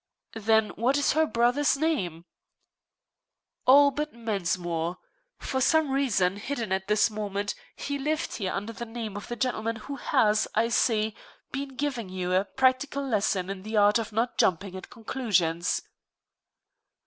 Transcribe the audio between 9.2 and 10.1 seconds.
the gentleman who